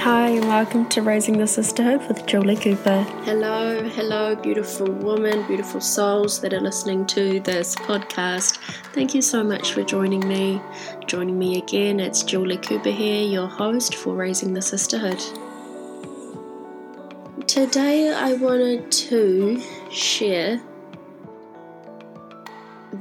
Hi, 0.00 0.28
and 0.28 0.46
welcome 0.46 0.88
to 0.90 1.02
Raising 1.02 1.38
the 1.38 1.46
Sisterhood 1.48 2.06
with 2.06 2.24
Julie 2.24 2.54
Cooper. 2.54 3.02
Hello, 3.24 3.82
hello, 3.82 4.36
beautiful 4.36 4.86
woman, 4.86 5.44
beautiful 5.48 5.80
souls 5.80 6.40
that 6.40 6.52
are 6.52 6.60
listening 6.60 7.04
to 7.06 7.40
this 7.40 7.74
podcast. 7.74 8.58
Thank 8.92 9.12
you 9.12 9.20
so 9.20 9.42
much 9.42 9.72
for 9.72 9.82
joining 9.82 10.26
me. 10.28 10.62
Joining 11.08 11.36
me 11.36 11.58
again, 11.58 11.98
it's 11.98 12.22
Julie 12.22 12.58
Cooper 12.58 12.90
here, 12.90 13.26
your 13.26 13.48
host 13.48 13.96
for 13.96 14.14
Raising 14.14 14.54
the 14.54 14.62
Sisterhood. 14.62 15.20
Today, 17.48 18.12
I 18.12 18.34
wanted 18.34 18.92
to 18.92 19.60
share 19.90 20.60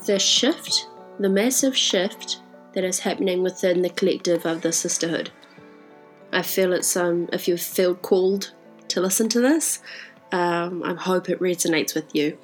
the 0.08 0.18
shift, 0.18 0.88
the 1.20 1.30
massive 1.30 1.78
shift 1.78 2.42
that 2.74 2.84
is 2.84 3.00
happening 3.00 3.44
within 3.44 3.84
the 3.84 3.90
collective 3.90 4.48
of 4.48 4.64
the 4.64 4.74
sisterhood. 4.74 5.30
I 6.32 6.42
feel 6.42 6.74
it's 6.74 6.96
um 6.96 7.30
if 7.34 7.48
you 7.48 7.58
feel 7.58 7.96
called 7.96 8.52
to 8.90 9.02
listen 9.02 9.30
to 9.30 9.42
this, 9.42 9.82
um, 10.32 10.84
I 10.84 10.94
hope 10.94 11.30
it 11.30 11.40
resonates 11.40 11.96
with 11.96 12.14
you. 12.16 12.38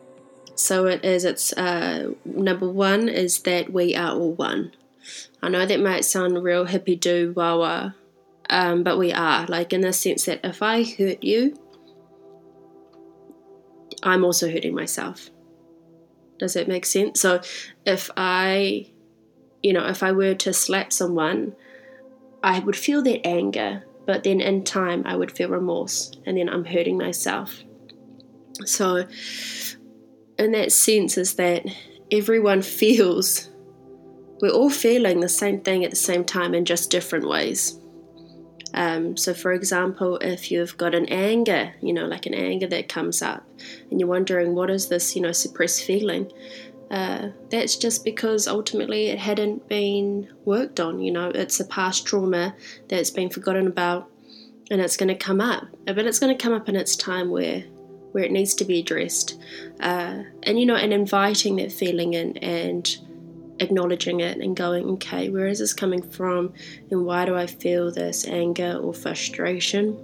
So 0.56 0.86
it 0.86 1.04
is. 1.04 1.26
It's 1.26 1.54
uh, 1.54 2.14
number 2.26 2.70
one 2.70 3.10
is 3.10 3.40
that 3.40 3.72
we 3.74 3.96
are 3.96 4.14
all 4.14 4.34
one. 4.34 4.74
I 5.42 5.50
know 5.50 5.66
that 5.66 5.80
might 5.80 6.06
sound 6.06 6.42
real 6.44 6.66
hippy 6.66 6.96
do 6.96 7.34
wah 7.36 7.92
um, 8.50 8.84
but 8.84 8.98
we 8.98 9.12
are 9.12 9.46
like 9.48 9.74
in 9.74 9.82
the 9.82 9.94
sense 9.94 10.26
that 10.26 10.42
if 10.44 10.62
I 10.62 10.84
hurt 10.84 11.24
you, 11.24 11.58
I'm 14.04 14.24
also 14.24 14.52
hurting 14.52 14.76
myself. 14.76 15.30
Does 16.40 16.54
that 16.54 16.68
make 16.68 16.86
sense? 16.86 17.22
So 17.22 17.42
if 17.86 18.12
I, 18.18 18.88
you 19.62 19.74
know, 19.74 19.88
if 19.88 20.04
I 20.04 20.12
were 20.12 20.36
to 20.36 20.54
slap 20.54 20.92
someone, 20.92 21.56
I 22.44 22.60
would 22.60 22.76
feel 22.76 23.02
that 23.04 23.26
anger, 23.26 23.84
but 24.06 24.24
then 24.24 24.42
in 24.42 24.64
time 24.64 25.04
I 25.06 25.16
would 25.16 25.32
feel 25.32 25.50
remorse, 25.50 26.12
and 26.26 26.38
then 26.38 26.50
I'm 26.50 26.66
hurting 26.66 26.98
myself. 26.98 27.64
So, 28.66 29.08
in 30.38 30.52
that 30.52 30.72
sense, 30.72 31.18
is 31.18 31.36
that 31.36 31.66
everyone 32.12 32.62
feels, 32.82 33.50
we're 34.42 34.52
all 34.52 34.70
feeling 34.70 35.22
the 35.22 35.30
same 35.30 35.62
thing 35.62 35.86
at 35.86 35.92
the 35.92 35.96
same 35.96 36.26
time 36.26 36.54
in 36.54 36.66
just 36.66 36.92
different 36.92 37.28
ways. 37.28 37.80
Um, 38.74 39.16
so, 39.16 39.34
for 39.34 39.54
example, 39.54 40.18
if 40.18 40.52
you've 40.52 40.76
got 40.78 40.96
an 40.96 41.06
anger, 41.06 41.74
you 41.80 41.94
know, 41.94 42.06
like 42.06 42.26
an 42.26 42.34
anger 42.34 42.68
that 42.68 42.90
comes 42.90 43.22
up, 43.22 43.48
and 43.90 44.00
you're 44.00 44.10
wondering 44.10 44.56
what 44.56 44.70
is 44.70 44.90
this, 44.90 45.16
you 45.16 45.22
know, 45.22 45.32
suppressed 45.32 45.84
feeling, 45.84 46.32
uh, 46.94 47.30
that's 47.50 47.76
just 47.76 48.06
because 48.06 48.48
ultimately 48.48 49.08
it 49.08 49.18
hadn't 49.18 49.68
been 49.68 50.32
worked 50.46 50.80
on. 50.80 51.00
You 51.00 51.12
know, 51.12 51.30
it's 51.30 51.60
a 51.60 51.66
past 51.66 52.06
trauma 52.06 52.56
that's 52.88 53.10
been 53.10 53.32
forgotten 53.32 53.66
about, 53.66 54.12
and 54.70 54.80
it's 54.80 54.96
going 54.96 55.10
to 55.10 55.16
come 55.16 55.42
up. 55.42 55.64
But 55.88 56.06
it's 56.06 56.20
going 56.20 56.38
to 56.38 56.42
come 56.42 56.54
up 56.54 56.70
in 56.70 56.76
its 56.76 56.96
time 56.96 57.32
where 57.32 57.62
where 58.12 58.24
it 58.24 58.32
needs 58.32 58.54
to 58.54 58.64
be 58.64 58.78
addressed, 58.78 59.42
uh, 59.80 60.22
and 60.44 60.60
you 60.60 60.68
know, 60.68 60.76
and 60.76 60.94
inviting 60.94 61.56
that 61.56 61.72
feeling 61.72 62.14
in 62.14 62.38
and 62.38 62.96
acknowledging 63.60 64.20
it 64.20 64.38
and 64.38 64.56
going, 64.56 64.88
okay, 64.92 65.30
where 65.30 65.48
is 65.48 65.58
this 65.58 65.74
coming 65.74 66.04
from, 66.04 66.54
and 66.92 67.06
why 67.08 67.26
do 67.26 67.36
I 67.36 67.48
feel 67.48 67.92
this 67.92 68.28
anger 68.28 68.78
or 68.80 68.94
frustration? 68.94 69.98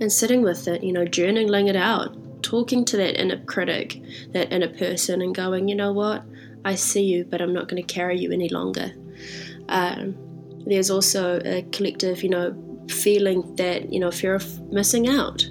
And 0.00 0.10
sitting 0.10 0.42
with 0.42 0.66
it, 0.66 0.82
you 0.82 0.92
know, 0.92 1.04
journaling 1.04 1.68
it 1.68 1.76
out, 1.76 2.16
talking 2.50 2.84
to 2.84 2.96
that 2.96 3.20
inner 3.20 3.38
critic, 3.44 4.02
that 4.32 4.52
inner 4.52 4.68
person, 4.68 5.22
and 5.22 5.32
going, 5.32 5.68
you 5.68 5.76
know 5.76 5.92
what, 5.92 6.24
I 6.64 6.74
see 6.74 7.04
you, 7.04 7.24
but 7.24 7.40
I'm 7.40 7.52
not 7.52 7.68
going 7.68 7.80
to 7.80 7.94
carry 7.94 8.18
you 8.18 8.32
any 8.32 8.48
longer. 8.48 8.92
Um, 9.68 10.16
there's 10.66 10.90
also 10.90 11.40
a 11.44 11.62
collective, 11.70 12.24
you 12.24 12.28
know, 12.28 12.56
feeling 12.88 13.54
that, 13.54 13.92
you 13.92 14.00
know, 14.00 14.10
fear 14.10 14.34
of 14.34 14.60
missing 14.72 15.08
out. 15.08 15.48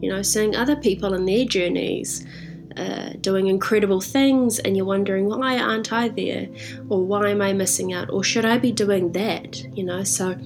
You 0.00 0.10
know, 0.10 0.22
seeing 0.22 0.56
other 0.56 0.74
people 0.74 1.14
in 1.14 1.24
their 1.24 1.44
journeys 1.44 2.26
uh, 2.76 3.10
doing 3.20 3.46
incredible 3.46 4.00
things, 4.00 4.58
and 4.58 4.76
you're 4.76 4.86
wondering, 4.86 5.26
why 5.26 5.58
aren't 5.58 5.92
I 5.92 6.08
there? 6.08 6.48
Or 6.88 7.04
why 7.04 7.30
am 7.30 7.42
I 7.42 7.52
missing 7.52 7.92
out? 7.92 8.10
Or 8.10 8.24
should 8.24 8.44
I 8.44 8.58
be 8.58 8.72
doing 8.72 9.12
that? 9.12 9.62
You 9.76 9.84
know, 9.84 10.02
so, 10.02 10.36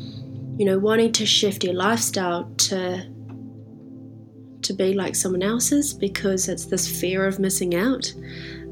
you 0.58 0.66
know, 0.66 0.78
wanting 0.78 1.12
to 1.12 1.24
shift 1.24 1.64
your 1.64 1.74
lifestyle 1.74 2.50
to 2.68 3.06
to 4.62 4.72
be 4.72 4.94
like 4.94 5.14
someone 5.14 5.42
else's 5.42 5.92
because 5.92 6.48
it's 6.48 6.66
this 6.66 7.00
fear 7.00 7.26
of 7.26 7.38
missing 7.38 7.74
out, 7.74 8.12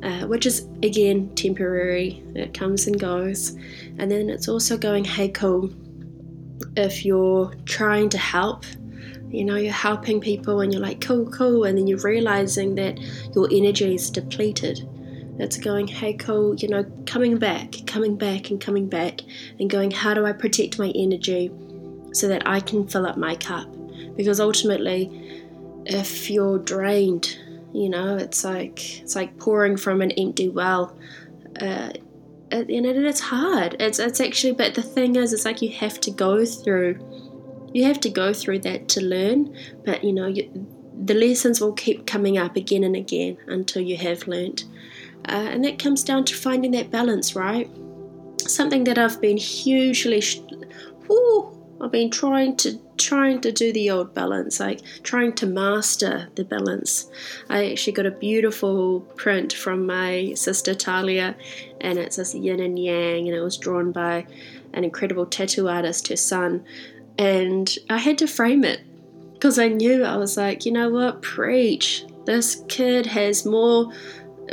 uh, 0.03 0.27
which 0.27 0.47
is 0.47 0.67
again 0.83 1.34
temporary, 1.34 2.23
it 2.34 2.55
comes 2.55 2.87
and 2.87 2.99
goes. 2.99 3.51
And 3.99 4.11
then 4.11 4.31
it's 4.31 4.49
also 4.49 4.79
going, 4.79 5.05
hey, 5.05 5.29
cool, 5.29 5.71
if 6.77 7.05
you're 7.05 7.53
trying 7.65 8.09
to 8.11 8.19
help, 8.19 8.65
you 9.29 9.45
know, 9.45 9.56
you're 9.56 9.73
helping 9.73 10.21
people 10.21 10.61
and 10.61 10.73
you're 10.73 10.83
like, 10.83 11.00
cool, 11.00 11.31
cool, 11.31 11.65
and 11.65 11.79
then 11.79 11.87
you're 11.87 11.99
realizing 12.00 12.75
that 12.77 12.99
your 13.34 13.49
energy 13.50 13.95
is 13.95 14.11
depleted. 14.11 14.87
It's 15.39 15.56
going, 15.56 15.87
hey, 15.87 16.15
cool, 16.15 16.55
you 16.56 16.69
know, 16.69 16.84
coming 17.06 17.39
back, 17.39 17.75
coming 17.87 18.17
back, 18.17 18.50
and 18.50 18.61
coming 18.61 18.89
back, 18.89 19.21
and 19.59 19.71
going, 19.71 19.91
how 19.91 20.12
do 20.12 20.27
I 20.27 20.33
protect 20.33 20.79
my 20.79 20.93
energy 20.95 21.50
so 22.12 22.29
that 22.29 22.47
I 22.47 22.61
can 22.61 22.87
fill 22.87 23.06
up 23.06 23.17
my 23.17 23.37
cup? 23.37 23.67
Because 24.17 24.41
ultimately, 24.41 25.50
if 25.87 26.31
you're 26.31 26.59
drained, 26.59 27.39
you 27.73 27.89
know, 27.89 28.17
it's 28.17 28.45
like 28.45 29.01
it's 29.01 29.17
like 29.17 29.39
pouring 29.39 29.77
from 29.77 30.03
an 30.03 30.11
empty 30.13 30.49
well. 30.49 30.97
Uh, 31.61 31.91
and 32.53 32.69
it's 32.69 33.21
hard. 33.21 33.77
It's 33.79 33.99
it's 33.99 34.21
actually, 34.21 34.53
but 34.53 34.75
the 34.75 34.83
thing 34.83 35.17
is, 35.17 35.33
it's 35.33 35.45
like 35.45 35.63
you 35.63 35.71
have 35.71 36.01
to 36.01 36.11
go 36.11 36.45
through, 36.45 36.99
you 37.73 37.85
have 37.85 38.01
to 38.01 38.11
go 38.11 38.33
through 38.33 38.61
that 38.61 38.89
to 38.89 39.01
learn. 39.01 39.57
But 39.85 40.03
you 40.03 40.13
know, 40.13 40.27
you, 40.27 40.51
the 41.05 41.15
lessons 41.15 41.61
will 41.61 41.73
keep 41.73 42.07
coming 42.07 42.39
up 42.39 42.57
again 42.57 42.85
and 42.85 42.97
again 42.97 43.39
until 43.47 43.83
you 43.83 43.97
have 43.97 44.27
learned. 44.27 44.65
Uh, 45.29 45.49
and 45.51 45.65
that 45.65 45.79
comes 45.79 46.03
down 46.03 46.25
to 46.25 46.35
finding 46.35 46.73
that 46.73 46.91
balance, 46.91 47.37
right? 47.37 47.71
Something 48.39 48.85
that 48.85 48.99
I've 48.99 49.21
been 49.21 49.37
hugely, 49.37 50.23
whoo, 51.09 51.79
I've 51.81 51.93
been 51.93 52.11
trying 52.11 52.57
to 52.59 52.79
trying 53.00 53.41
to 53.41 53.50
do 53.50 53.72
the 53.72 53.91
old 53.91 54.15
balance, 54.15 54.61
like 54.61 54.81
trying 55.03 55.33
to 55.34 55.47
master 55.47 56.28
the 56.34 56.44
balance. 56.44 57.11
I 57.49 57.71
actually 57.71 57.94
got 57.94 58.06
a 58.06 58.11
beautiful 58.11 59.00
print 59.16 59.53
from 59.53 59.87
my 59.87 60.34
sister 60.34 60.75
Talia, 60.75 61.34
and 61.81 61.99
it's 61.99 62.16
this 62.16 62.34
yin 62.34 62.61
and 62.61 62.78
yang, 62.78 63.27
and 63.27 63.37
it 63.37 63.41
was 63.41 63.56
drawn 63.56 63.93
by 63.93 64.27
an 64.72 64.84
incredible 64.84 65.27
tattoo 65.27 65.69
artist, 65.69 66.09
her 66.09 66.16
son. 66.16 66.65
And 67.19 67.77
I 67.88 67.99
had 67.99 68.19
to 68.19 68.27
frame 68.27 68.65
it 68.65 68.81
because 69.34 69.59
I 69.59 69.69
knew 69.69 70.05
I 70.05 70.17
was 70.17 70.37
like, 70.37 70.67
you 70.67 70.72
know 70.72 70.91
what, 70.91 71.22
preach. 71.22 72.05
This 72.27 72.62
kid 72.69 73.06
has 73.06 73.47
more 73.47 73.93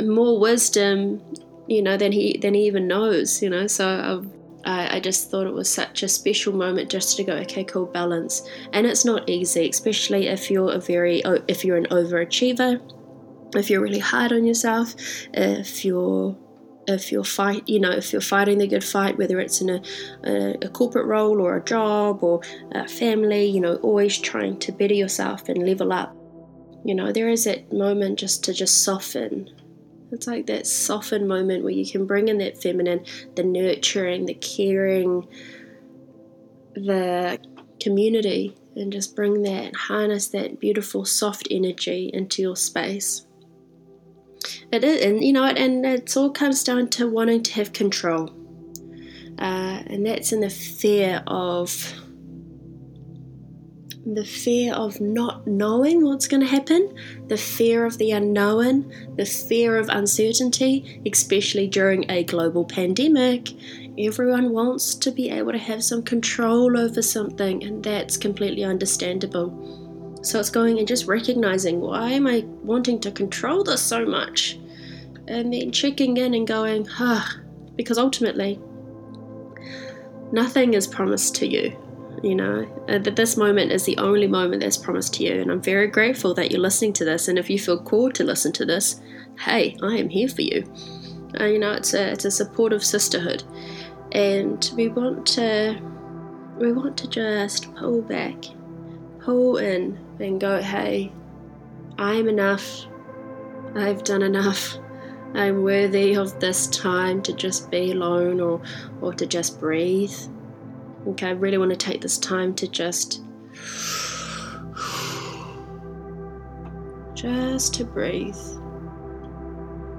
more 0.00 0.38
wisdom, 0.38 1.20
you 1.66 1.82
know, 1.82 1.96
than 1.96 2.12
he 2.12 2.38
than 2.38 2.54
he 2.54 2.66
even 2.66 2.86
knows, 2.86 3.42
you 3.42 3.50
know. 3.50 3.66
So 3.66 4.24
I, 4.68 4.96
I 4.96 5.00
just 5.00 5.30
thought 5.30 5.46
it 5.46 5.54
was 5.54 5.68
such 5.68 6.02
a 6.02 6.08
special 6.08 6.52
moment 6.52 6.90
just 6.90 7.16
to 7.16 7.24
go, 7.24 7.32
okay, 7.32 7.64
cool, 7.64 7.86
balance. 7.86 8.46
And 8.74 8.86
it's 8.86 9.04
not 9.04 9.28
easy, 9.28 9.70
especially 9.70 10.26
if 10.26 10.50
you're 10.50 10.72
a 10.72 10.78
very, 10.78 11.22
if 11.48 11.64
you're 11.64 11.78
an 11.78 11.86
overachiever, 11.86 12.78
if 13.56 13.70
you're 13.70 13.80
really 13.80 13.98
hard 13.98 14.30
on 14.30 14.44
yourself, 14.44 14.94
if 15.32 15.84
you're 15.84 16.36
if 16.86 17.12
you're 17.12 17.22
fight 17.22 17.68
you 17.68 17.78
know 17.78 17.90
if 17.90 18.12
you're 18.12 18.22
fighting 18.22 18.56
the 18.56 18.66
good 18.66 18.82
fight 18.82 19.18
whether 19.18 19.38
it's 19.38 19.60
in 19.60 19.68
a, 19.68 19.82
a, 20.24 20.56
a, 20.62 20.68
corporate 20.70 21.04
role 21.04 21.38
or 21.38 21.54
a 21.54 21.62
job 21.62 22.22
or 22.22 22.40
a 22.72 22.88
family 22.88 23.44
you 23.44 23.60
know 23.60 23.74
always 23.82 24.16
trying 24.16 24.58
to 24.58 24.72
better 24.72 24.94
yourself 24.94 25.50
and 25.50 25.66
level 25.66 25.92
up 25.92 26.16
you 26.86 26.94
know 26.94 27.12
there 27.12 27.28
is 27.28 27.44
that 27.44 27.70
moment 27.70 28.18
just 28.18 28.42
to 28.42 28.54
just 28.54 28.84
soften 28.84 29.50
it's 30.10 30.26
like 30.26 30.46
that 30.46 30.66
softened 30.66 31.28
moment 31.28 31.64
where 31.64 31.72
you 31.72 31.90
can 31.90 32.06
bring 32.06 32.28
in 32.28 32.38
that 32.38 32.60
feminine, 32.60 33.04
the 33.36 33.42
nurturing, 33.44 34.26
the 34.26 34.34
caring, 34.34 35.28
the 36.74 37.38
community, 37.80 38.56
and 38.76 38.92
just 38.92 39.14
bring 39.14 39.42
that, 39.42 39.74
harness 39.74 40.28
that 40.28 40.60
beautiful 40.60 41.04
soft 41.04 41.48
energy 41.50 42.10
into 42.12 42.42
your 42.42 42.56
space. 42.56 43.26
It 44.70 44.84
is, 44.84 45.04
and 45.04 45.22
you 45.22 45.32
know, 45.32 45.44
and 45.44 45.84
it 45.84 46.16
all 46.16 46.30
comes 46.30 46.62
down 46.62 46.88
to 46.90 47.08
wanting 47.08 47.42
to 47.44 47.52
have 47.54 47.72
control, 47.72 48.30
uh, 49.38 49.82
and 49.86 50.06
that's 50.06 50.32
in 50.32 50.40
the 50.40 50.50
fear 50.50 51.22
of 51.26 51.92
the 54.14 54.24
fear 54.24 54.72
of 54.74 55.00
not 55.00 55.46
knowing 55.46 56.04
what's 56.04 56.26
going 56.26 56.40
to 56.40 56.46
happen, 56.46 56.94
the 57.26 57.36
fear 57.36 57.84
of 57.84 57.98
the 57.98 58.10
unknown, 58.10 58.92
the 59.16 59.26
fear 59.26 59.76
of 59.76 59.88
uncertainty, 59.88 61.02
especially 61.06 61.66
during 61.66 62.10
a 62.10 62.24
global 62.24 62.64
pandemic. 62.64 63.50
Everyone 63.98 64.50
wants 64.50 64.94
to 64.94 65.10
be 65.10 65.28
able 65.30 65.52
to 65.52 65.58
have 65.58 65.84
some 65.84 66.02
control 66.02 66.78
over 66.78 67.02
something, 67.02 67.62
and 67.64 67.82
that's 67.84 68.16
completely 68.16 68.64
understandable. 68.64 70.18
So 70.22 70.40
it's 70.40 70.50
going 70.50 70.78
and 70.78 70.88
just 70.88 71.06
recognizing 71.06 71.80
why 71.80 72.10
am 72.12 72.26
I 72.26 72.44
wanting 72.62 73.00
to 73.00 73.10
control 73.10 73.62
this 73.64 73.82
so 73.82 74.04
much? 74.04 74.58
And 75.26 75.52
then 75.52 75.70
checking 75.72 76.16
in 76.16 76.34
and 76.34 76.46
going, 76.46 76.88
ah, 76.98 77.36
because 77.76 77.98
ultimately, 77.98 78.58
nothing 80.32 80.74
is 80.74 80.86
promised 80.86 81.34
to 81.36 81.46
you 81.46 81.76
You 82.22 82.34
know, 82.34 82.84
uh, 82.88 82.98
that 82.98 83.16
this 83.16 83.36
moment 83.36 83.72
is 83.72 83.84
the 83.84 83.96
only 83.98 84.26
moment 84.26 84.62
that's 84.62 84.76
promised 84.76 85.14
to 85.14 85.24
you. 85.24 85.40
And 85.40 85.50
I'm 85.50 85.60
very 85.60 85.86
grateful 85.86 86.34
that 86.34 86.50
you're 86.50 86.60
listening 86.60 86.92
to 86.94 87.04
this. 87.04 87.28
And 87.28 87.38
if 87.38 87.48
you 87.48 87.58
feel 87.58 87.80
called 87.80 88.14
to 88.16 88.24
listen 88.24 88.52
to 88.52 88.64
this, 88.64 89.00
hey, 89.38 89.76
I 89.82 89.96
am 89.96 90.08
here 90.08 90.28
for 90.28 90.42
you. 90.42 90.64
Uh, 91.38 91.44
you 91.44 91.58
know, 91.58 91.72
it's 91.72 91.94
a, 91.94 92.10
it's 92.12 92.24
a 92.24 92.30
supportive 92.30 92.84
sisterhood. 92.84 93.44
And 94.12 94.70
we 94.74 94.88
want 94.88 95.26
to 95.26 95.80
we 96.58 96.72
want 96.72 96.96
to 96.98 97.08
just 97.08 97.72
pull 97.76 98.02
back, 98.02 98.36
pull 99.20 99.58
in, 99.58 99.98
and 100.18 100.40
go, 100.40 100.60
hey, 100.60 101.12
I'm 101.98 102.28
enough. 102.28 102.86
I've 103.76 104.02
done 104.02 104.22
enough. 104.22 104.76
I'm 105.34 105.62
worthy 105.62 106.16
of 106.16 106.40
this 106.40 106.66
time 106.68 107.22
to 107.22 107.32
just 107.32 107.70
be 107.70 107.92
alone 107.92 108.40
or, 108.40 108.60
or 109.00 109.12
to 109.14 109.26
just 109.26 109.60
breathe. 109.60 110.14
Okay, 111.06 111.28
I 111.28 111.30
really 111.30 111.58
want 111.58 111.70
to 111.70 111.76
take 111.76 112.00
this 112.00 112.18
time 112.18 112.54
to 112.56 112.68
just 112.68 113.22
just 117.14 117.74
to 117.74 117.84
breathe. 117.84 118.36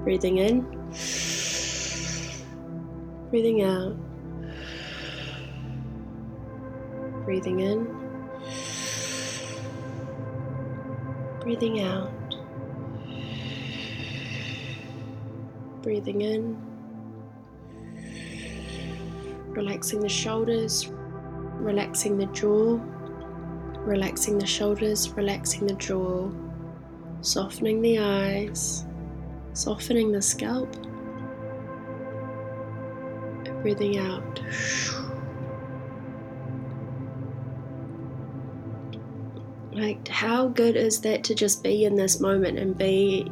Breathing 0.04 0.38
in, 0.38 0.60
breathing 3.30 3.62
out. 3.62 3.96
Breathing 7.24 7.60
in, 7.60 7.84
breathing 11.40 11.80
out. 11.80 12.10
Breathing 15.82 16.22
in, 16.22 16.69
relaxing 19.60 20.00
the 20.00 20.08
shoulders, 20.08 20.88
relaxing 21.58 22.16
the 22.16 22.24
jaw, 22.26 22.80
relaxing 23.84 24.38
the 24.38 24.46
shoulders, 24.46 25.10
relaxing 25.10 25.66
the 25.66 25.74
jaw, 25.74 26.30
softening 27.20 27.82
the 27.82 27.98
eyes, 27.98 28.86
softening 29.52 30.12
the 30.12 30.22
scalp. 30.22 30.74
and 33.44 33.62
Breathing 33.62 33.98
out. 33.98 34.40
Like, 39.72 40.08
how 40.08 40.48
good 40.48 40.74
is 40.74 41.02
that 41.02 41.22
to 41.24 41.34
just 41.34 41.62
be 41.62 41.84
in 41.84 41.96
this 41.96 42.18
moment 42.18 42.58
and 42.58 42.78
be 42.78 43.30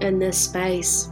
in 0.00 0.18
this 0.18 0.38
space? 0.38 1.10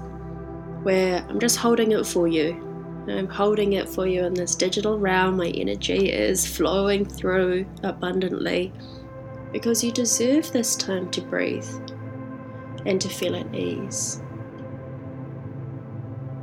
where 0.87 1.27
I'm 1.29 1.41
just 1.41 1.57
holding 1.57 1.91
it 1.91 2.07
for 2.07 2.29
you. 2.29 2.66
I'm 3.09 3.29
holding 3.29 3.75
it 3.75 3.89
for 3.89 4.07
you 4.07 4.25
in 4.25 4.35
this 4.35 4.55
digital 4.55 4.99
realm. 4.99 5.37
My 5.37 5.49
energy 5.49 6.11
is 6.11 6.47
flowing 6.47 7.05
through 7.05 7.67
abundantly 7.83 8.73
because 9.53 9.85
you 9.85 9.93
deserve 9.93 10.53
this 10.53 10.75
time 10.77 11.11
to 11.13 11.21
breathe 11.21 11.69
and 12.85 13.01
to 13.01 13.09
feel 13.09 13.37
at 13.37 13.55
ease 13.55 14.21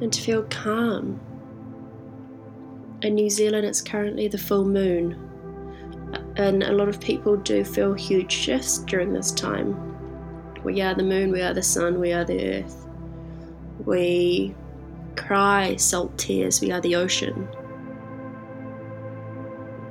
and 0.01 0.11
to 0.11 0.21
feel 0.21 0.43
calm. 0.43 1.19
In 3.01 3.15
New 3.15 3.29
Zealand, 3.29 3.65
it's 3.65 3.81
currently 3.81 4.27
the 4.27 4.37
full 4.37 4.65
moon, 4.65 5.17
and 6.37 6.63
a 6.63 6.71
lot 6.71 6.87
of 6.87 6.99
people 6.99 7.35
do 7.37 7.63
feel 7.63 7.93
huge 7.93 8.31
shifts 8.31 8.79
during 8.79 9.13
this 9.13 9.31
time. 9.31 9.93
We 10.63 10.81
are 10.81 10.93
the 10.93 11.03
moon, 11.03 11.31
we 11.31 11.41
are 11.41 11.53
the 11.53 11.63
sun, 11.63 11.99
we 11.99 12.13
are 12.13 12.23
the 12.23 12.59
earth. 12.59 12.87
We 13.85 14.55
cry 15.15 15.75
salt 15.75 16.17
tears, 16.17 16.61
we 16.61 16.71
are 16.71 16.81
the 16.81 16.95
ocean. 16.95 17.47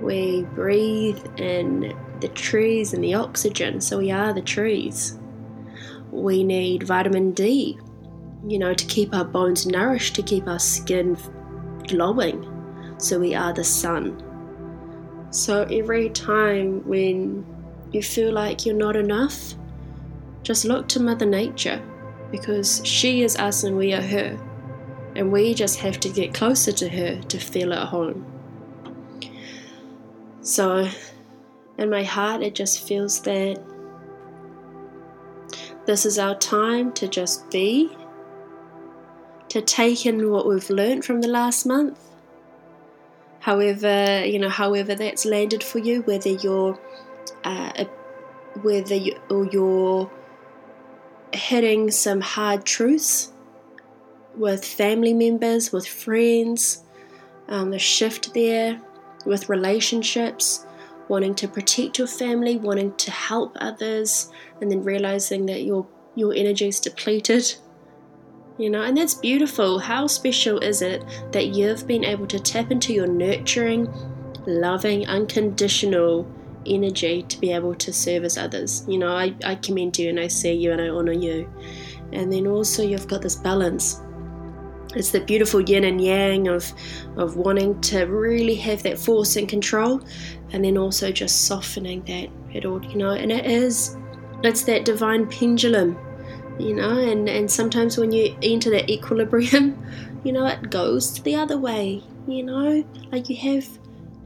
We 0.01 0.43
breathe 0.55 1.25
in 1.39 1.97
the 2.21 2.29
trees 2.29 2.93
and 2.93 3.03
the 3.03 3.15
oxygen, 3.15 3.81
so 3.81 3.99
we 3.99 4.11
are 4.11 4.33
the 4.33 4.43
trees. 4.43 5.19
We 6.11 6.45
need 6.45 6.83
vitamin 6.83 7.33
D, 7.33 7.79
you 8.47 8.59
know, 8.59 8.75
to 8.75 8.87
keep 8.87 9.15
our 9.15 9.25
bones 9.25 9.67
nourished, 9.67 10.15
to 10.17 10.23
keep 10.23 10.47
our 10.49 10.59
skin 10.59 11.17
glowing, 11.87 12.47
so 12.99 13.19
we 13.19 13.35
are 13.35 13.53
the 13.53 13.65
sun. 13.65 14.23
So 15.31 15.63
every 15.65 16.11
time 16.11 16.87
when 16.87 17.47
you 17.93 18.03
feel 18.03 18.33
like 18.33 18.67
you're 18.67 18.75
not 18.75 18.97
enough, 18.97 19.55
just 20.43 20.65
look 20.65 20.89
to 20.89 21.01
Mother 21.01 21.27
Nature 21.27 21.81
because 22.31 22.81
she 22.85 23.23
is 23.23 23.37
us 23.37 23.65
and 23.65 23.77
we 23.77 23.93
are 23.93 24.03
her. 24.03 24.39
And 25.15 25.31
we 25.31 25.55
just 25.55 25.81
have 25.81 26.01
to 26.01 26.09
get 26.09 26.33
closer 26.33 26.73
to 26.73 26.89
her 26.89 27.21
to 27.21 27.39
feel 27.39 27.73
at 27.73 27.89
home. 27.89 28.27
So, 30.41 30.89
in 31.79 31.91
my 31.91 32.03
heart, 32.03 32.43
it 32.43 32.55
just 32.55 32.87
feels 32.87 33.21
that 33.23 33.63
this 35.87 36.07
is 36.07 36.19
our 36.19 36.37
time 36.37 36.93
to 36.93 37.09
just 37.09 37.51
be, 37.51 37.91
to 39.49 39.61
take 39.61 40.07
in 40.07 40.31
what 40.31 40.47
we've 40.47 40.71
learned 40.71 41.05
from 41.05 41.21
the 41.21 41.29
last 41.29 41.67
month. 41.67 41.99
However, 43.41 44.25
you 44.25 44.39
know, 44.39 44.49
however 44.49 44.95
that's 44.95 45.25
landed 45.25 45.65
for 45.65 45.79
you, 45.79 46.03
whether 46.03 46.31
you're, 46.31 46.79
uh, 47.43 47.85
whether 48.63 48.95
you, 48.95 49.19
or 49.29 49.47
you're 49.47 50.11
hitting 51.33 51.91
some 51.91 52.21
hard 52.21 52.65
truths 52.65 53.32
with 54.37 54.65
family 54.65 55.15
members, 55.15 55.73
with 55.73 55.87
friends, 55.87 56.85
um, 57.49 57.71
the 57.71 57.79
shift 57.79 58.35
there 58.35 58.81
with 59.25 59.49
relationships, 59.49 60.67
wanting 61.09 61.35
to 61.37 61.49
protect 61.49 61.99
your 61.99 62.07
family, 62.07 62.57
wanting 62.57 62.95
to 62.97 63.11
help 63.11 63.57
others, 63.61 64.31
and 64.61 64.71
then 64.71 64.83
realizing 64.83 65.47
that 65.47 65.63
your 65.63 65.87
your 66.15 66.35
energy 66.35 66.69
is 66.69 66.81
depleted. 66.81 67.55
You 68.59 68.69
know, 68.69 68.83
and 68.83 68.97
that's 68.97 69.15
beautiful. 69.15 69.79
How 69.79 70.07
special 70.07 70.59
is 70.59 70.83
it 70.83 71.03
that 71.33 71.49
you've 71.49 71.87
been 71.87 72.05
able 72.05 72.27
to 72.27 72.39
tap 72.39 72.71
into 72.71 72.93
your 72.93 73.07
nurturing, 73.07 73.89
loving, 74.47 75.07
unconditional 75.07 76.31
energy 76.67 77.23
to 77.25 77.41
be 77.41 77.53
able 77.53 77.75
to 77.77 77.93
service 77.93 78.37
others. 78.37 78.85
You 78.89 78.99
know, 78.99 79.15
I, 79.15 79.35
I 79.45 79.57
commend 79.57 79.99
you 79.99 80.09
and 80.09 80.21
I 80.21 80.29
see 80.29 80.53
you 80.53 80.73
and 80.73 80.81
I 80.81 80.89
honor 80.89 81.13
you. 81.13 81.53
And 82.13 82.33
then 82.33 82.47
also 82.47 82.83
you've 82.83 83.09
got 83.09 83.23
this 83.23 83.37
balance. 83.37 84.01
It's 84.95 85.11
the 85.11 85.21
beautiful 85.21 85.61
yin 85.61 85.85
and 85.85 86.01
yang 86.01 86.49
of 86.49 86.73
of 87.17 87.37
wanting 87.37 87.81
to 87.83 88.05
really 88.05 88.55
have 88.57 88.83
that 88.83 88.99
force 88.99 89.37
and 89.37 89.49
control 89.49 90.01
and 90.53 90.65
then 90.65 90.77
also 90.77 91.11
just 91.11 91.47
softening 91.47 92.03
that 92.05 92.29
it 92.55 92.65
all 92.65 92.85
you 92.85 92.97
know, 92.97 93.11
and 93.11 93.33
it 93.33 93.47
is 93.47 93.97
it's 94.45 94.63
that 94.65 94.85
divine 94.85 95.27
pendulum, 95.29 95.97
you 96.59 96.75
know, 96.75 96.99
and, 96.99 97.29
and 97.29 97.51
sometimes 97.51 97.97
when 97.97 98.11
you 98.13 98.37
enter 98.43 98.71
that 98.71 98.91
equilibrium, 98.91 99.81
you 100.25 100.33
know, 100.33 100.47
it 100.47 100.71
goes 100.71 101.21
the 101.23 101.35
other 101.35 101.59
way, 101.59 102.03
you 102.27 102.43
know, 102.43 102.85
like 103.11 103.29
you 103.29 103.37
have 103.37 103.67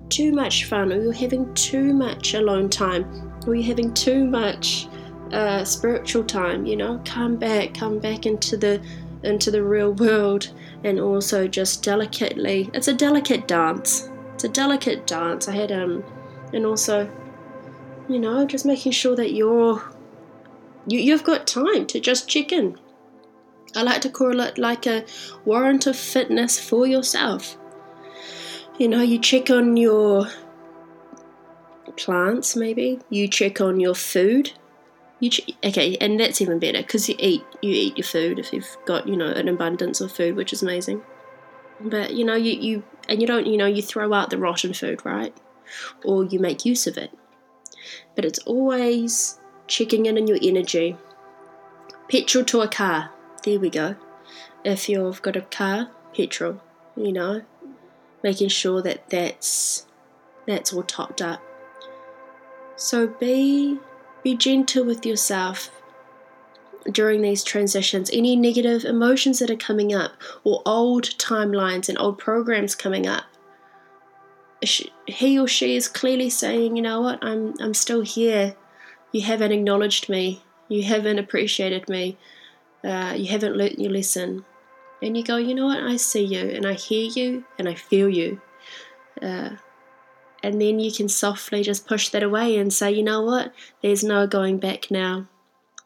too 0.09 0.33
much 0.33 0.64
fun, 0.64 0.93
or 0.93 1.02
you're 1.02 1.12
having 1.12 1.52
too 1.55 1.93
much 1.93 2.35
alone 2.35 2.69
time, 2.69 3.05
or 3.47 3.55
you're 3.55 3.67
having 3.67 3.93
too 3.93 4.25
much 4.25 4.88
uh, 5.33 5.64
spiritual 5.64 6.25
time. 6.25 6.64
You 6.64 6.76
know, 6.76 7.02
come 7.05 7.37
back, 7.37 7.75
come 7.75 7.99
back 7.99 8.26
into 8.26 8.57
the 8.57 8.81
into 9.23 9.50
the 9.50 9.62
real 9.62 9.93
world, 9.95 10.52
and 10.85 11.00
also 11.00 11.49
just 11.49 11.83
delicately. 11.83 12.71
It's 12.73 12.88
a 12.88 12.95
delicate 12.95 13.49
dance. 13.49 14.11
It's 14.35 14.45
a 14.45 14.49
delicate 14.49 15.06
dance. 15.06 15.49
I 15.49 15.52
had 15.52 15.73
um, 15.73 16.04
and 16.52 16.66
also, 16.66 17.11
you 18.09 18.18
know, 18.18 18.47
just 18.47 18.66
making 18.66 18.92
sure 18.92 19.16
that 19.16 19.33
you're 19.33 19.83
you, 20.87 21.00
you've 21.00 21.25
got 21.25 21.47
time 21.47 21.87
to 21.87 22.00
just 22.00 22.28
check 22.28 22.52
in. 22.52 22.78
I 23.75 23.83
like 23.83 24.00
to 24.02 24.11
call 24.11 24.40
it 24.40 24.59
like 24.59 24.87
a 24.87 25.04
warrant 25.45 25.87
of 25.87 25.97
fitness 25.97 26.59
for 26.59 26.87
yourself 26.87 27.59
you 28.78 28.88
know, 28.88 29.00
you 29.00 29.18
check 29.18 29.50
on 29.50 29.76
your 29.76 30.28
plants, 31.97 32.56
maybe. 32.56 33.00
You 33.09 33.26
check 33.26 33.61
on 33.61 33.80
your 33.80 33.95
food. 33.95 34.52
You 35.19 35.31
ch- 35.31 35.57
okay, 35.65 35.97
and 35.99 36.21
that's 36.21 36.41
even 36.41 36.59
better 36.59 36.83
because 36.83 37.09
you 37.09 37.17
eat 37.19 37.43
you 37.63 37.71
eat 37.71 37.97
your 37.97 38.05
food 38.05 38.39
if 38.39 38.53
you've 38.53 38.77
got 38.85 39.09
you 39.09 39.17
know 39.17 39.29
an 39.29 39.49
abundance 39.49 40.01
of 40.01 40.13
food, 40.13 40.37
which 40.37 40.53
is 40.53 40.63
amazing. 40.63 41.03
But 41.81 42.15
you 42.15 42.25
know, 42.25 42.35
you 42.35 42.53
you 42.53 42.83
and 43.09 43.21
you 43.21 43.27
don't 43.27 43.47
you 43.47 43.57
know 43.57 43.67
you 43.67 43.83
throw 43.83 44.13
out 44.13 44.31
the 44.31 44.39
rotten 44.39 44.75
food, 44.75 45.05
right? 45.05 45.35
Or 46.05 46.25
you 46.25 46.39
make 46.39 46.67
use 46.67 46.87
of 46.87 46.99
it. 46.99 47.13
But 48.15 48.25
it's 48.25 48.39
always 48.41 49.39
checking 49.67 50.07
in 50.07 50.19
on 50.19 50.27
your 50.27 50.39
energy. 50.43 50.97
Petrol 52.09 52.45
to 52.45 52.61
a 52.61 52.69
car. 52.69 53.11
There 53.43 53.59
we 53.59 53.71
go. 53.71 53.97
If 54.65 54.89
you've 54.89 55.23
got 55.23 55.37
a 55.37 55.43
car, 55.43 55.91
petrol. 56.15 56.61
You 56.97 57.13
know, 57.13 57.43
making 58.23 58.49
sure 58.49 58.81
that 58.83 59.09
that's 59.11 59.87
that's 60.47 60.73
all 60.73 60.83
topped 60.83 61.21
up. 61.21 61.43
So 62.77 63.07
be 63.07 63.79
be 64.26 64.35
gentle 64.35 64.85
with 64.85 65.06
yourself 65.06 65.71
during 66.90 67.23
these 67.23 67.45
transitions. 67.45 68.11
Any 68.12 68.35
negative 68.35 68.85
emotions 68.85 69.38
that 69.38 69.52
are 69.52 69.56
coming 69.68 69.95
up 69.95 70.14
or 70.42 70.62
old 70.66 71.04
timelines 71.16 71.88
and 71.88 71.97
old 71.97 72.18
programs 72.18 72.75
coming 72.75 73.06
up. 73.06 73.23
he 75.06 75.38
or 75.38 75.47
she 75.47 75.76
is 75.76 75.87
clearly 75.87 76.28
saying, 76.28 76.75
you 76.75 76.83
know 76.83 77.00
what, 77.02 77.21
I'm 77.23 77.54
I'm 77.61 77.75
still 77.75 78.00
here. 78.00 78.56
You 79.12 79.21
haven't 79.21 79.52
acknowledged 79.52 80.09
me. 80.09 80.42
You 80.68 80.83
haven't 80.83 81.21
appreciated 81.21 81.88
me. 81.88 82.18
Uh, 82.83 83.14
you 83.16 83.26
haven't 83.26 83.56
learnt 83.56 83.78
your 83.78 83.92
lesson. 83.92 84.45
And 85.00 85.16
you 85.16 85.23
go, 85.23 85.37
you 85.37 85.54
know 85.54 85.66
what, 85.66 85.85
I 85.85 85.97
see 85.99 86.25
you 86.25 86.45
and 86.56 86.66
I 86.66 86.73
hear 86.73 87.09
you 87.18 87.45
and 87.61 87.68
I 87.68 87.75
feel 87.75 88.09
you. 88.09 88.40
Uh, 89.23 89.50
and 90.47 90.61
then 90.61 90.79
you 90.79 90.93
can 90.93 91.09
softly 91.09 91.65
just 91.65 91.88
push 91.88 92.09
that 92.11 92.23
away 92.23 92.57
and 92.57 92.73
say, 92.73 92.93
you 92.93 93.03
know 93.03 93.21
what, 93.21 93.53
there's 93.83 94.05
no 94.05 94.29
going 94.29 94.59
back 94.59 94.93
now. 94.93 95.26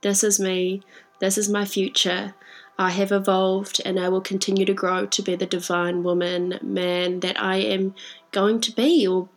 This 0.03 0.23
is 0.23 0.39
me. 0.39 0.83
This 1.19 1.39
is 1.39 1.49
my 1.49 1.65
future. 1.65 2.35
I 2.79 2.91
have 2.91 3.11
evolved 3.11 3.81
and 3.87 3.99
I 3.99 4.11
will 4.11 4.21
continue 4.21 4.67
to 4.67 4.75
grow 4.75 5.07
to 5.07 5.23
be 5.23 5.35
the 5.35 5.47
divine 5.47 6.03
woman, 6.03 6.59
man 6.61 7.21
that 7.21 7.41
I 7.43 7.57
am 7.57 7.95
going 8.33 8.61
to 8.61 8.73
be. 8.73 9.07
Or, 9.07 9.31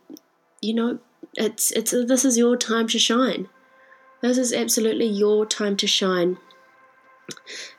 you 0.61 0.73
know, 0.73 0.99
it's 1.35 1.71
it's 1.71 1.91
this 1.91 2.25
is 2.25 2.37
your 2.37 2.57
time 2.57 2.89
to 2.89 2.99
shine. 2.99 3.47
This 4.19 4.37
is 4.37 4.51
absolutely 4.51 5.07
your 5.07 5.45
time 5.45 5.77
to 5.77 5.87
shine. 5.87 6.37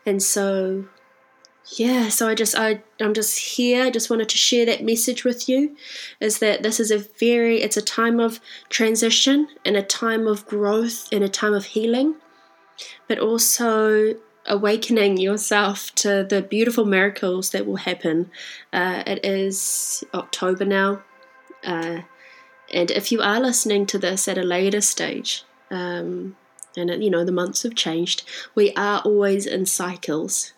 And 0.07 0.23
so, 0.23 0.87
yeah, 1.67 2.09
so 2.09 2.29
I 2.29 2.35
just 2.35 2.55
I 2.57 2.83
I'm 3.01 3.15
just 3.15 3.39
here. 3.39 3.85
I 3.85 3.91
just 3.91 4.11
wanted 4.11 4.29
to 4.29 4.37
share 4.37 4.67
that 4.67 4.85
message 4.85 5.25
with 5.25 5.49
you, 5.49 5.77
is 6.21 6.39
that 6.39 6.63
this 6.63 6.79
is 6.79 6.91
a 6.91 6.99
very 6.99 7.63
it's 7.63 7.77
a 7.77 7.83
time 7.83 8.21
of 8.21 8.41
transition 8.69 9.49
and 9.65 9.77
a 9.77 9.83
time 9.83 10.27
of 10.27 10.47
growth 10.47 11.09
and 11.11 11.25
a 11.25 11.29
time 11.29 11.55
of 11.55 11.67
healing, 11.67 12.17
but 13.09 13.19
also 13.19 14.15
awakening 14.47 15.17
yourself 15.17 15.95
to 15.95 16.27
the 16.29 16.43
beautiful 16.43 16.85
miracles 16.85 17.51
that 17.51 17.67
will 17.67 17.77
happen. 17.77 18.31
Uh, 18.73 19.03
it 19.07 19.25
is 19.25 20.05
October 20.13 20.67
now, 20.67 21.03
uh, 21.65 22.03
and 22.73 22.91
if 22.91 23.11
you 23.11 23.23
are 23.23 23.41
listening 23.41 23.87
to 23.87 23.99
this 23.99 24.29
at 24.29 24.37
a 24.37 24.43
later 24.43 24.83
stage, 24.83 25.45
um, 25.71 26.37
and 26.77 27.03
you 27.03 27.11
know 27.11 27.25
the 27.25 27.33
months 27.33 27.63
have 27.63 27.75
changed, 27.75 28.23
we 28.55 28.75
are 28.75 29.01
always 29.01 29.47
in 29.47 29.65
cycles. 29.65 30.54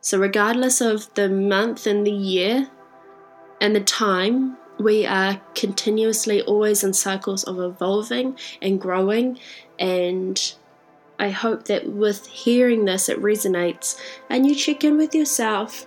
So, 0.00 0.18
regardless 0.18 0.80
of 0.80 1.12
the 1.14 1.28
month 1.28 1.86
and 1.86 2.06
the 2.06 2.12
year 2.12 2.68
and 3.60 3.74
the 3.74 3.80
time, 3.80 4.56
we 4.78 5.04
are 5.04 5.40
continuously 5.54 6.40
always 6.42 6.84
in 6.84 6.92
cycles 6.92 7.44
of 7.44 7.58
evolving 7.58 8.38
and 8.62 8.80
growing 8.80 9.38
and 9.78 10.54
I 11.18 11.30
hope 11.30 11.64
that 11.64 11.88
with 11.88 12.28
hearing 12.28 12.84
this, 12.84 13.08
it 13.08 13.20
resonates 13.20 13.98
and 14.30 14.46
you 14.46 14.54
check 14.54 14.84
in 14.84 14.96
with 14.96 15.14
yourself 15.14 15.86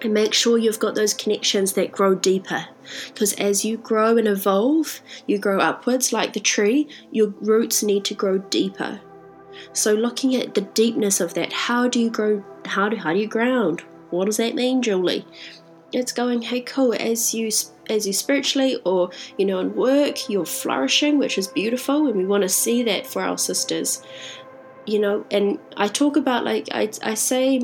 and 0.00 0.14
make 0.14 0.32
sure 0.32 0.56
you've 0.56 0.78
got 0.78 0.94
those 0.94 1.12
connections 1.12 1.74
that 1.74 1.92
grow 1.92 2.14
deeper. 2.14 2.66
Because 3.08 3.34
as 3.34 3.64
you 3.64 3.76
grow 3.76 4.16
and 4.16 4.28
evolve, 4.28 5.02
you 5.26 5.38
grow 5.38 5.60
upwards 5.60 6.12
like 6.12 6.32
the 6.32 6.40
tree, 6.40 6.88
your 7.10 7.34
roots 7.40 7.82
need 7.82 8.04
to 8.06 8.14
grow 8.14 8.38
deeper. 8.38 9.00
So, 9.72 9.94
looking 9.94 10.34
at 10.36 10.54
the 10.54 10.62
deepness 10.62 11.20
of 11.20 11.34
that, 11.34 11.52
how 11.52 11.88
do 11.88 12.00
you 12.00 12.10
grow? 12.10 12.44
How 12.64 12.88
do, 12.88 12.96
how 12.96 13.12
do 13.12 13.18
you 13.18 13.28
ground? 13.28 13.82
What 14.10 14.26
does 14.26 14.38
that 14.38 14.54
mean, 14.54 14.82
Julie? 14.82 15.26
It's 15.92 16.12
going, 16.12 16.42
hey, 16.42 16.60
cool, 16.60 16.94
as 16.94 17.34
you 17.34 17.50
as 17.88 18.06
you 18.06 18.12
spiritually 18.12 18.76
or 18.84 19.10
you 19.36 19.46
know 19.46 19.60
in 19.60 19.74
work 19.74 20.28
you're 20.28 20.44
flourishing 20.44 21.18
which 21.18 21.38
is 21.38 21.46
beautiful 21.48 22.06
and 22.06 22.16
we 22.16 22.26
want 22.26 22.42
to 22.42 22.48
see 22.48 22.82
that 22.82 23.06
for 23.06 23.22
our 23.22 23.38
sisters 23.38 24.02
you 24.86 24.98
know 24.98 25.24
and 25.30 25.58
i 25.76 25.88
talk 25.88 26.16
about 26.16 26.44
like 26.44 26.68
i, 26.72 26.90
I 27.02 27.14
say 27.14 27.62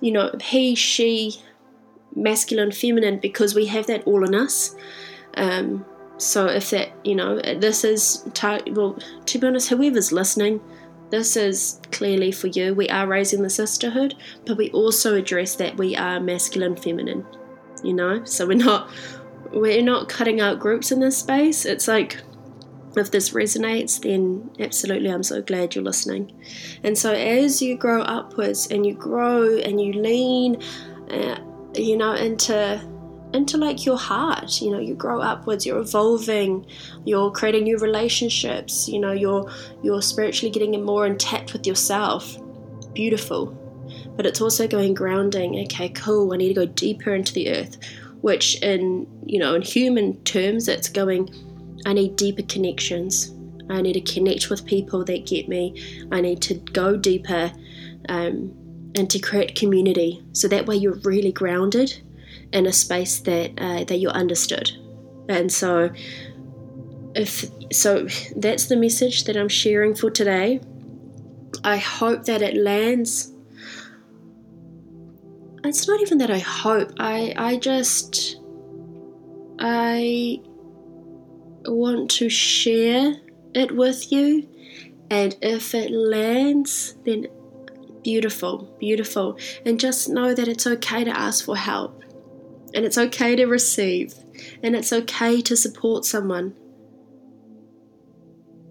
you 0.00 0.12
know 0.12 0.34
he 0.40 0.74
she 0.74 1.40
masculine 2.14 2.72
feminine 2.72 3.18
because 3.18 3.54
we 3.54 3.66
have 3.66 3.86
that 3.86 4.04
all 4.04 4.24
in 4.24 4.34
us 4.34 4.74
um, 5.36 5.84
so 6.16 6.46
if 6.46 6.70
that 6.70 6.90
you 7.04 7.14
know 7.14 7.40
this 7.40 7.84
is 7.84 8.24
well 8.68 8.98
to 9.26 9.38
be 9.38 9.46
honest 9.46 9.68
whoever's 9.68 10.12
listening 10.12 10.60
this 11.14 11.36
is 11.36 11.80
clearly 11.92 12.30
for 12.32 12.48
you 12.48 12.74
we 12.74 12.88
are 12.88 13.06
raising 13.06 13.42
the 13.42 13.50
sisterhood 13.50 14.14
but 14.44 14.56
we 14.56 14.70
also 14.70 15.14
address 15.14 15.54
that 15.56 15.76
we 15.76 15.96
are 15.96 16.20
masculine 16.20 16.76
feminine 16.76 17.24
you 17.82 17.94
know 17.94 18.24
so 18.24 18.46
we're 18.46 18.54
not 18.54 18.90
we're 19.54 19.82
not 19.82 20.08
cutting 20.08 20.40
out 20.40 20.58
groups 20.58 20.90
in 20.90 21.00
this 21.00 21.16
space. 21.16 21.64
It's 21.64 21.88
like 21.88 22.20
if 22.96 23.10
this 23.10 23.30
resonates, 23.30 24.00
then 24.00 24.50
absolutely, 24.58 25.10
I'm 25.10 25.22
so 25.22 25.42
glad 25.42 25.74
you're 25.74 25.84
listening. 25.84 26.32
And 26.82 26.96
so, 26.96 27.12
as 27.12 27.62
you 27.62 27.76
grow 27.76 28.02
upwards 28.02 28.68
and 28.68 28.84
you 28.84 28.94
grow 28.94 29.58
and 29.58 29.80
you 29.80 29.92
lean, 29.92 30.62
uh, 31.10 31.38
you 31.74 31.96
know, 31.96 32.12
into 32.12 32.80
into 33.34 33.56
like 33.56 33.84
your 33.84 33.98
heart, 33.98 34.60
you 34.60 34.70
know, 34.70 34.78
you 34.78 34.94
grow 34.94 35.20
upwards, 35.20 35.66
you're 35.66 35.78
evolving, 35.78 36.66
you're 37.04 37.30
creating 37.30 37.64
new 37.64 37.78
relationships, 37.78 38.88
you 38.88 38.98
know, 38.98 39.12
you're 39.12 39.50
you're 39.82 40.02
spiritually 40.02 40.50
getting 40.50 40.82
more 40.84 41.06
in 41.06 41.18
touch 41.18 41.52
with 41.52 41.66
yourself. 41.66 42.36
Beautiful. 42.92 43.60
But 44.16 44.26
it's 44.26 44.40
also 44.40 44.68
going 44.68 44.94
grounding. 44.94 45.58
Okay, 45.64 45.88
cool. 45.90 46.32
I 46.32 46.36
need 46.36 46.48
to 46.48 46.54
go 46.54 46.66
deeper 46.66 47.14
into 47.14 47.32
the 47.34 47.50
earth 47.50 47.76
which 48.24 48.58
in 48.62 49.06
you 49.26 49.38
know 49.38 49.54
in 49.54 49.60
human 49.60 50.16
terms 50.24 50.66
it's 50.66 50.88
going 50.88 51.28
i 51.84 51.92
need 51.92 52.16
deeper 52.16 52.42
connections 52.44 53.34
i 53.68 53.82
need 53.82 53.92
to 53.92 54.00
connect 54.00 54.48
with 54.48 54.64
people 54.64 55.04
that 55.04 55.26
get 55.26 55.46
me 55.46 56.06
i 56.10 56.22
need 56.22 56.40
to 56.40 56.54
go 56.54 56.96
deeper 56.96 57.52
um, 58.08 58.50
and 58.94 59.10
to 59.10 59.18
create 59.18 59.54
community 59.54 60.24
so 60.32 60.48
that 60.48 60.64
way 60.64 60.74
you're 60.74 60.98
really 61.04 61.32
grounded 61.32 62.00
in 62.54 62.66
a 62.66 62.72
space 62.72 63.20
that 63.20 63.50
uh, 63.58 63.84
that 63.84 63.98
you're 63.98 64.12
understood 64.12 64.70
and 65.28 65.52
so 65.52 65.90
if 67.14 67.44
so 67.72 68.06
that's 68.36 68.66
the 68.66 68.76
message 68.76 69.24
that 69.24 69.36
i'm 69.36 69.48
sharing 69.48 69.94
for 69.94 70.10
today 70.10 70.60
i 71.62 71.76
hope 71.76 72.24
that 72.24 72.40
it 72.40 72.56
lands 72.56 73.34
it's 75.64 75.88
not 75.88 76.00
even 76.00 76.18
that 76.18 76.30
I 76.30 76.38
hope. 76.38 76.92
I 76.98 77.34
I 77.36 77.56
just 77.56 78.36
I 79.58 80.40
want 81.64 82.10
to 82.12 82.28
share 82.28 83.14
it 83.54 83.74
with 83.74 84.12
you 84.12 84.46
and 85.10 85.36
if 85.40 85.74
it 85.74 85.90
lands 85.90 86.96
then 87.04 87.28
beautiful, 88.02 88.76
beautiful. 88.78 89.38
And 89.64 89.80
just 89.80 90.10
know 90.10 90.34
that 90.34 90.48
it's 90.48 90.66
okay 90.66 91.04
to 91.04 91.10
ask 91.10 91.44
for 91.44 91.56
help. 91.56 92.03
And 92.74 92.84
it's 92.84 92.98
okay 92.98 93.36
to 93.36 93.46
receive. 93.46 94.14
And 94.62 94.74
it's 94.74 94.92
okay 94.92 95.40
to 95.42 95.56
support 95.56 96.04
someone. 96.04 96.54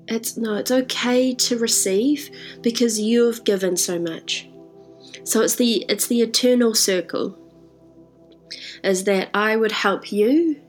It's 0.07 0.35
no, 0.35 0.55
it's 0.55 0.71
okay 0.71 1.33
to 1.33 1.57
receive 1.57 2.29
because 2.61 2.99
you've 2.99 3.45
given 3.45 3.77
so 3.77 3.97
much. 3.97 4.49
So 5.23 5.41
it's 5.41 5.55
the 5.55 5.85
it's 5.87 6.07
the 6.07 6.21
eternal 6.21 6.75
circle. 6.75 7.39
Is 8.83 9.05
that 9.05 9.29
I 9.33 9.55
would 9.55 9.71
help 9.71 10.11
you 10.11 10.59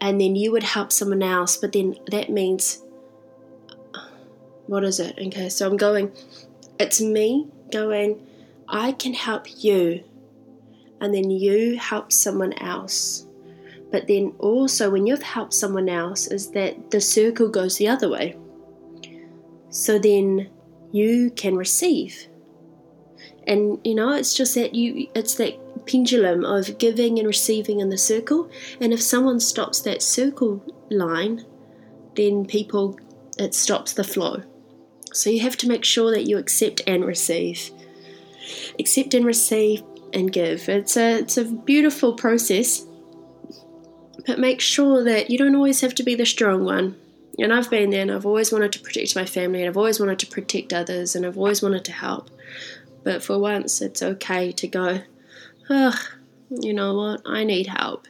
and 0.00 0.20
then 0.20 0.34
you 0.34 0.50
would 0.50 0.64
help 0.64 0.90
someone 0.90 1.22
else, 1.22 1.56
but 1.56 1.72
then 1.72 1.96
that 2.10 2.30
means 2.30 2.82
what 4.66 4.82
is 4.82 4.98
it? 4.98 5.16
Okay, 5.18 5.48
so 5.48 5.68
I'm 5.68 5.76
going 5.76 6.10
it's 6.80 7.00
me 7.00 7.46
going, 7.70 8.26
I 8.66 8.92
can 8.92 9.12
help 9.12 9.62
you, 9.62 10.02
and 11.00 11.14
then 11.14 11.30
you 11.30 11.78
help 11.78 12.12
someone 12.12 12.52
else. 12.54 13.26
But 13.90 14.06
then 14.06 14.34
also, 14.38 14.90
when 14.90 15.06
you've 15.06 15.22
helped 15.22 15.54
someone 15.54 15.88
else, 15.88 16.28
is 16.28 16.50
that 16.52 16.90
the 16.90 17.00
circle 17.00 17.48
goes 17.48 17.76
the 17.76 17.88
other 17.88 18.08
way. 18.08 18.36
So 19.70 19.98
then 19.98 20.50
you 20.92 21.30
can 21.30 21.56
receive 21.56 22.28
and 23.46 23.78
you 23.84 23.94
know 23.94 24.12
it's 24.12 24.34
just 24.34 24.54
that 24.54 24.74
you 24.74 25.08
it's 25.14 25.34
that 25.34 25.54
pendulum 25.86 26.44
of 26.44 26.78
giving 26.78 27.18
and 27.18 27.26
receiving 27.26 27.80
in 27.80 27.88
the 27.88 27.98
circle 27.98 28.50
and 28.80 28.92
if 28.92 29.00
someone 29.00 29.40
stops 29.40 29.80
that 29.80 30.02
circle 30.02 30.62
line 30.90 31.44
then 32.16 32.44
people 32.44 32.98
it 33.38 33.54
stops 33.54 33.92
the 33.94 34.04
flow 34.04 34.42
so 35.12 35.30
you 35.30 35.40
have 35.40 35.56
to 35.56 35.68
make 35.68 35.84
sure 35.84 36.10
that 36.10 36.26
you 36.26 36.38
accept 36.38 36.80
and 36.86 37.04
receive 37.04 37.70
accept 38.78 39.14
and 39.14 39.24
receive 39.24 39.82
and 40.12 40.32
give 40.32 40.68
it's 40.68 40.96
a 40.96 41.18
it's 41.18 41.36
a 41.36 41.44
beautiful 41.44 42.14
process 42.14 42.84
but 44.26 44.38
make 44.38 44.60
sure 44.60 45.02
that 45.04 45.30
you 45.30 45.38
don't 45.38 45.54
always 45.54 45.80
have 45.80 45.94
to 45.94 46.02
be 46.02 46.14
the 46.14 46.26
strong 46.26 46.64
one 46.64 46.96
and 47.38 47.52
I've 47.52 47.70
been 47.70 47.90
there 47.90 48.02
and 48.02 48.10
I've 48.10 48.26
always 48.26 48.52
wanted 48.52 48.72
to 48.72 48.80
protect 48.80 49.16
my 49.16 49.24
family 49.24 49.60
and 49.60 49.68
I've 49.68 49.76
always 49.76 49.98
wanted 49.98 50.18
to 50.18 50.26
protect 50.26 50.72
others 50.72 51.14
and 51.16 51.24
I've 51.24 51.38
always 51.38 51.62
wanted 51.62 51.84
to 51.86 51.92
help 51.92 52.30
but 53.02 53.22
for 53.22 53.38
once, 53.38 53.80
it's 53.80 54.02
okay 54.02 54.52
to 54.52 54.68
go, 54.68 55.00
ugh, 55.68 55.98
you 56.50 56.72
know 56.74 56.94
what? 56.94 57.22
I 57.24 57.44
need 57.44 57.66
help 57.66 58.06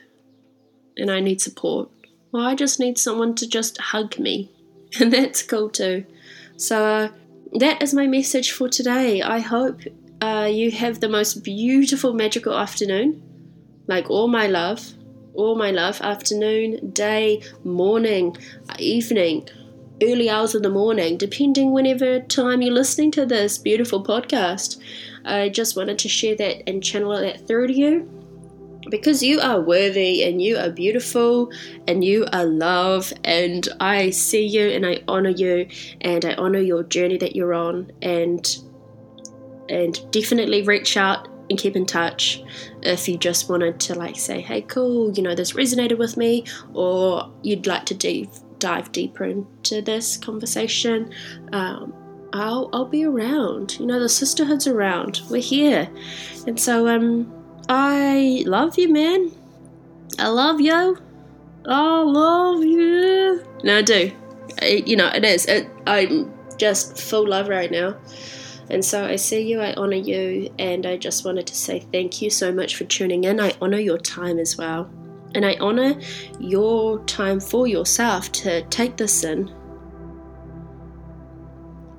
and 0.97 1.11
I 1.11 1.21
need 1.21 1.41
support. 1.41 1.91
Well, 2.33 2.45
I 2.45 2.55
just 2.55 2.81
need 2.81 2.99
someone 2.99 3.35
to 3.37 3.49
just 3.49 3.81
hug 3.81 4.19
me, 4.19 4.51
and 5.01 5.13
that's 5.13 5.43
cool 5.43 5.69
too. 5.69 6.05
So, 6.57 6.85
uh, 6.85 7.09
that 7.55 7.83
is 7.83 7.93
my 7.93 8.07
message 8.07 8.53
for 8.53 8.69
today. 8.69 9.23
I 9.23 9.41
hope 9.41 9.81
uh, 10.21 10.49
you 10.51 10.71
have 10.71 11.01
the 11.01 11.09
most 11.09 11.43
beautiful, 11.45 12.13
magical 12.13 12.55
afternoon. 12.55 13.23
Like 13.87 14.11
all 14.11 14.29
my 14.29 14.47
love. 14.47 14.95
all 15.35 15.55
my 15.55 15.71
love, 15.71 16.01
afternoon, 16.03 16.91
day, 16.91 17.43
morning, 17.65 18.37
evening, 18.79 19.49
early 20.03 20.29
hours 20.29 20.55
of 20.55 20.63
the 20.63 20.69
morning, 20.71 21.17
depending 21.17 21.73
whenever 21.73 22.21
time 22.21 22.63
you're 22.63 22.75
listening 22.75 23.11
to 23.13 23.25
this 23.25 23.57
beautiful 23.59 24.03
podcast. 24.03 24.79
I 25.25 25.49
just 25.49 25.77
wanted 25.77 25.99
to 26.01 26.09
share 26.09 26.37
that 26.37 26.69
and 26.69 26.83
channel 26.83 27.19
that 27.19 27.47
through 27.47 27.69
to 27.69 27.73
you 27.73 28.09
because 28.91 29.23
you 29.23 29.41
are 29.41 29.61
worthy 29.61 30.23
and 30.25 30.41
you 30.43 30.57
are 30.57 30.71
beautiful 30.71 31.51
and 31.87 32.03
you 32.03 32.27
are 32.33 32.45
love 32.45 33.13
and 33.25 33.69
I 33.79 34.11
see 34.11 34.47
you 34.47 34.69
and 34.69 34.87
I 34.87 35.03
honor 35.07 35.31
you 35.31 35.69
and 36.01 36.25
I 36.25 36.35
honor 36.35 36.61
your 36.61 36.83
journey 36.83 37.19
that 37.19 37.37
you're 37.37 37.55
on 37.55 37.93
and 38.03 38.45
and 39.71 40.11
definitely 40.11 40.63
reach 40.63 40.97
out 40.97 41.29
and 41.49 41.59
keep 41.59 41.75
in 41.75 41.87
touch 41.87 42.43
if 42.83 43.09
you 43.09 43.17
just 43.17 43.49
wanted 43.49 43.81
to 43.81 43.95
like 43.95 44.17
say 44.17 44.41
hey 44.41 44.63
cool 44.63 45.11
you 45.13 45.23
know 45.23 45.35
this 45.35 45.53
resonated 45.53 45.99
with 45.99 46.17
me 46.17 46.45
or 46.75 47.31
you'd 47.43 47.67
like 47.67 47.85
to 47.87 47.95
dive, 47.95 48.29
dive 48.59 48.93
deeper 48.93 49.25
into 49.25 49.81
this 49.81 50.17
conversation 50.17 51.13
um, 51.53 51.95
I'll, 52.33 52.69
I'll 52.73 52.85
be 52.85 53.05
around 53.05 53.79
you 53.81 53.87
know 53.87 53.99
the 53.99 54.07
sisterhood's 54.07 54.67
around 54.67 55.23
we're 55.31 55.41
here 55.41 55.91
and 56.47 56.61
so 56.61 56.87
um 56.87 57.33
I 57.73 58.43
love 58.47 58.77
you, 58.79 58.93
man. 58.93 59.31
I 60.19 60.27
love 60.27 60.61
you. 60.61 60.99
I 61.69 62.03
love 62.03 62.65
you. 62.65 63.45
No, 63.63 63.79
I 63.79 63.83
do. 63.83 64.11
You 64.61 64.97
know, 64.97 65.07
it 65.07 65.25
is. 65.25 65.47
It, 65.47 65.69
I'm 65.87 66.33
just 66.57 67.01
full 67.01 67.29
love 67.29 67.49
right 67.49 67.71
now. 67.71 67.97
And 68.71 68.85
so 68.85 69.05
I 69.05 69.17
see 69.17 69.43
you, 69.43 69.61
I 69.61 69.75
honor 69.75 69.97
you, 69.97 70.53
and 70.59 70.87
I 70.87 70.97
just 70.97 71.25
wanted 71.25 71.47
to 71.49 71.55
say 71.55 71.81
thank 71.93 72.23
you 72.23 72.31
so 72.31 72.53
much 72.53 72.77
for 72.77 72.85
tuning 72.85 73.25
in. 73.25 73.41
I 73.41 73.53
honor 73.61 73.79
your 73.79 73.99
time 73.99 74.39
as 74.39 74.57
well. 74.57 74.91
And 75.35 75.45
I 75.45 75.57
honor 75.61 76.01
your 76.39 77.05
time 77.05 77.41
for 77.41 77.67
yourself 77.67 78.33
to 78.33 78.63
take 78.63 78.97
this 78.97 79.25
in, 79.25 79.53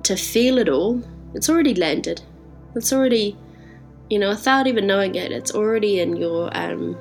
to 0.02 0.16
feel 0.16 0.58
it 0.58 0.68
all. 0.68 1.02
It's 1.34 1.48
already 1.48 1.74
landed. 1.74 2.22
It's 2.74 2.92
already 2.92 3.36
you 4.12 4.18
know, 4.18 4.28
without 4.28 4.66
even 4.66 4.86
knowing 4.86 5.14
it, 5.14 5.32
it's 5.32 5.54
already 5.54 6.00
in 6.00 6.16
your 6.16 6.54
um, 6.54 6.98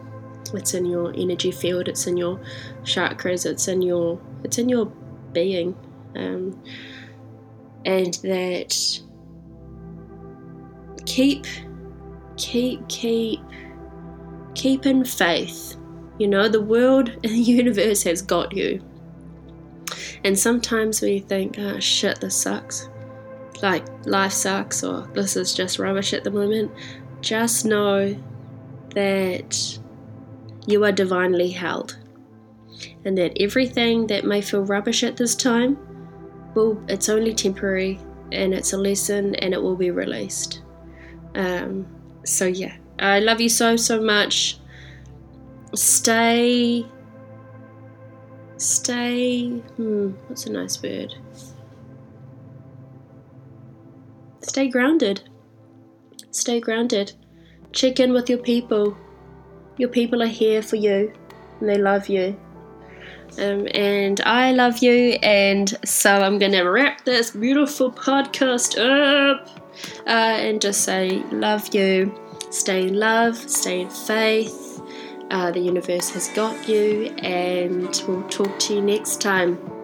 it's 0.53 0.73
in 0.73 0.85
your 0.85 1.13
energy 1.13 1.51
field, 1.51 1.89
it's 1.89 2.07
in 2.07 2.15
your 2.15 2.39
chakras, 2.83 3.45
it's 3.45 3.67
in 3.67 3.81
your 3.81 4.17
it's 4.45 4.57
in 4.57 4.69
your 4.69 4.85
being, 5.33 5.75
um, 6.15 6.57
and 7.83 8.13
that 8.23 9.01
keep 11.05 11.45
keep 12.37 12.87
keep 12.87 13.39
keep 14.55 14.85
in 14.85 15.03
faith. 15.05 15.77
You 16.17 16.27
know, 16.27 16.47
the 16.47 16.61
world 16.61 17.09
and 17.23 17.23
the 17.23 17.39
universe 17.39 18.03
has 18.03 18.21
got 18.21 18.55
you. 18.55 18.83
And 20.23 20.37
sometimes 20.37 21.01
we 21.01 21.19
think, 21.19 21.57
oh 21.57 21.79
shit, 21.79 22.21
this 22.21 22.35
sucks. 22.35 22.89
Like 23.61 23.85
life 24.05 24.31
sucks, 24.31 24.83
or 24.83 25.07
this 25.13 25.35
is 25.35 25.53
just 25.53 25.79
rubbish 25.79 26.13
at 26.13 26.23
the 26.23 26.31
moment 26.31 26.71
just 27.21 27.65
know 27.65 28.15
that 28.95 29.79
you 30.67 30.83
are 30.83 30.91
divinely 30.91 31.49
held 31.49 31.97
and 33.05 33.17
that 33.17 33.39
everything 33.39 34.07
that 34.07 34.25
may 34.25 34.41
feel 34.41 34.63
rubbish 34.63 35.03
at 35.03 35.17
this 35.17 35.35
time 35.35 35.77
well 36.55 36.81
it's 36.87 37.09
only 37.09 37.33
temporary 37.33 37.99
and 38.31 38.53
it's 38.53 38.73
a 38.73 38.77
lesson 38.77 39.35
and 39.35 39.53
it 39.53 39.61
will 39.61 39.75
be 39.75 39.91
released 39.91 40.61
um, 41.35 41.85
so 42.23 42.45
yeah 42.45 42.75
i 42.99 43.19
love 43.19 43.41
you 43.41 43.49
so 43.49 43.75
so 43.75 44.01
much 44.01 44.57
stay 45.73 46.85
stay 48.57 49.47
hmm 49.49 50.09
what's 50.27 50.45
a 50.45 50.51
nice 50.51 50.81
word 50.83 51.13
stay 54.41 54.67
grounded 54.67 55.21
Stay 56.31 56.61
grounded. 56.61 57.11
Check 57.73 57.99
in 57.99 58.13
with 58.13 58.29
your 58.29 58.39
people. 58.39 58.97
Your 59.77 59.89
people 59.89 60.23
are 60.23 60.27
here 60.27 60.61
for 60.61 60.77
you 60.77 61.11
and 61.59 61.69
they 61.69 61.77
love 61.77 62.07
you. 62.07 62.39
Um, 63.37 63.67
and 63.73 64.19
I 64.21 64.51
love 64.51 64.79
you, 64.79 65.17
and 65.23 65.69
so 65.85 66.21
I'm 66.21 66.37
going 66.37 66.51
to 66.51 66.63
wrap 66.63 67.05
this 67.05 67.31
beautiful 67.31 67.89
podcast 67.89 68.77
up 68.77 69.60
uh, 70.05 70.09
and 70.09 70.61
just 70.61 70.81
say, 70.81 71.23
Love 71.31 71.73
you. 71.73 72.13
Stay 72.49 72.87
in 72.87 72.95
love, 72.95 73.37
stay 73.37 73.81
in 73.81 73.89
faith. 73.89 74.81
Uh, 75.29 75.51
the 75.51 75.59
universe 75.59 76.09
has 76.09 76.27
got 76.29 76.67
you, 76.67 77.05
and 77.19 78.03
we'll 78.07 78.27
talk 78.27 78.59
to 78.59 78.75
you 78.75 78.81
next 78.81 79.21
time. 79.21 79.80